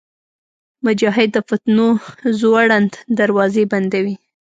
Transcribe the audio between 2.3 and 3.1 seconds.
زوړند